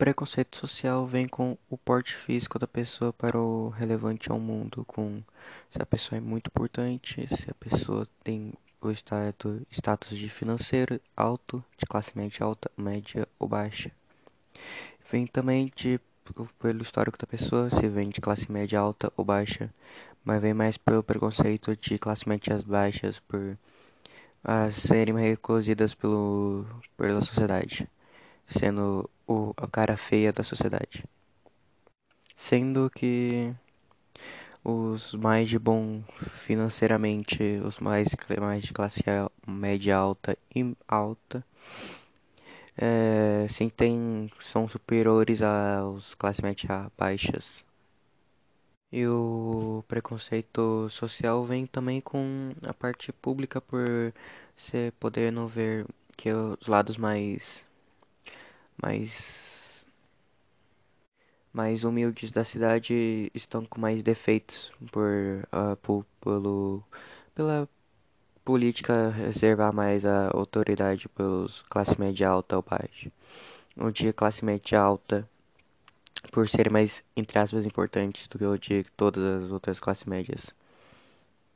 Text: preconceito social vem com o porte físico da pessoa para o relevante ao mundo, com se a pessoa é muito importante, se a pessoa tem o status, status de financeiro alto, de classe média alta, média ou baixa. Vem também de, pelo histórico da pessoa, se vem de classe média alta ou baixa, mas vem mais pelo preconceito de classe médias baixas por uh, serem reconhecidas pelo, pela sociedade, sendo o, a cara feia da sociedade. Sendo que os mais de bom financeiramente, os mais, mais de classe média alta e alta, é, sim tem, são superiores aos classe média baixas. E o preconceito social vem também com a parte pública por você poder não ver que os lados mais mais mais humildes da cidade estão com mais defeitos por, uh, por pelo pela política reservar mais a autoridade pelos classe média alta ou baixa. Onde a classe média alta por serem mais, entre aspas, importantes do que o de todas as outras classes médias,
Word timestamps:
preconceito 0.00 0.56
social 0.56 1.06
vem 1.06 1.28
com 1.28 1.58
o 1.68 1.76
porte 1.76 2.16
físico 2.16 2.58
da 2.58 2.66
pessoa 2.66 3.12
para 3.12 3.38
o 3.38 3.68
relevante 3.68 4.32
ao 4.32 4.40
mundo, 4.40 4.82
com 4.86 5.22
se 5.70 5.76
a 5.78 5.84
pessoa 5.84 6.16
é 6.16 6.20
muito 6.22 6.46
importante, 6.46 7.28
se 7.28 7.50
a 7.50 7.54
pessoa 7.54 8.08
tem 8.24 8.54
o 8.80 8.90
status, 8.92 9.60
status 9.70 10.16
de 10.16 10.30
financeiro 10.30 10.98
alto, 11.14 11.62
de 11.76 11.84
classe 11.84 12.16
média 12.16 12.46
alta, 12.46 12.70
média 12.78 13.28
ou 13.38 13.46
baixa. 13.46 13.92
Vem 15.12 15.26
também 15.26 15.70
de, 15.76 16.00
pelo 16.58 16.80
histórico 16.80 17.18
da 17.18 17.26
pessoa, 17.26 17.68
se 17.68 17.86
vem 17.86 18.08
de 18.08 18.22
classe 18.22 18.50
média 18.50 18.80
alta 18.80 19.12
ou 19.18 19.22
baixa, 19.22 19.68
mas 20.24 20.40
vem 20.40 20.54
mais 20.54 20.78
pelo 20.78 21.02
preconceito 21.02 21.76
de 21.76 21.98
classe 21.98 22.26
médias 22.26 22.62
baixas 22.62 23.18
por 23.18 23.38
uh, 23.38 24.72
serem 24.72 25.14
reconhecidas 25.14 25.92
pelo, 25.92 26.64
pela 26.96 27.20
sociedade, 27.20 27.86
sendo 28.50 29.08
o, 29.26 29.52
a 29.56 29.66
cara 29.66 29.96
feia 29.96 30.32
da 30.32 30.42
sociedade. 30.42 31.04
Sendo 32.36 32.90
que 32.90 33.54
os 34.64 35.14
mais 35.14 35.48
de 35.48 35.58
bom 35.58 36.02
financeiramente, 36.16 37.60
os 37.64 37.78
mais, 37.78 38.08
mais 38.40 38.62
de 38.64 38.72
classe 38.72 39.02
média 39.46 39.96
alta 39.96 40.36
e 40.54 40.74
alta, 40.88 41.44
é, 42.76 43.46
sim 43.48 43.68
tem, 43.68 44.30
são 44.40 44.68
superiores 44.68 45.42
aos 45.42 46.14
classe 46.14 46.42
média 46.42 46.90
baixas. 46.96 47.64
E 48.92 49.06
o 49.06 49.84
preconceito 49.86 50.88
social 50.90 51.44
vem 51.44 51.64
também 51.66 52.00
com 52.00 52.52
a 52.66 52.74
parte 52.74 53.12
pública 53.12 53.60
por 53.60 54.12
você 54.56 54.92
poder 54.98 55.30
não 55.32 55.46
ver 55.46 55.86
que 56.16 56.32
os 56.32 56.66
lados 56.66 56.96
mais 56.96 57.64
mais 58.82 59.86
mais 61.52 61.84
humildes 61.84 62.30
da 62.30 62.44
cidade 62.44 63.30
estão 63.34 63.64
com 63.64 63.80
mais 63.80 64.02
defeitos 64.02 64.72
por, 64.92 65.04
uh, 65.52 65.76
por 65.82 66.06
pelo 66.20 66.82
pela 67.34 67.68
política 68.44 69.10
reservar 69.10 69.72
mais 69.72 70.04
a 70.04 70.30
autoridade 70.32 71.08
pelos 71.08 71.62
classe 71.62 71.98
média 72.00 72.28
alta 72.28 72.56
ou 72.56 72.62
baixa. 72.62 73.12
Onde 73.76 74.08
a 74.08 74.12
classe 74.12 74.44
média 74.44 74.80
alta 74.80 75.28
por 76.32 76.48
serem 76.48 76.72
mais, 76.72 77.02
entre 77.16 77.38
aspas, 77.38 77.66
importantes 77.66 78.26
do 78.28 78.38
que 78.38 78.44
o 78.44 78.58
de 78.58 78.84
todas 78.96 79.44
as 79.44 79.50
outras 79.50 79.78
classes 79.80 80.04
médias, 80.04 80.54